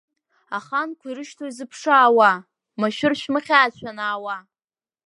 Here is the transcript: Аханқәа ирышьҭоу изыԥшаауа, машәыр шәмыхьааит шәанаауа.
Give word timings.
Аханқәа 0.57 1.05
ирышьҭоу 1.09 1.47
изыԥшаауа, 1.49 2.31
машәыр 2.79 3.13
шәмыхьааит 3.19 3.73
шәанаауа. 3.79 4.35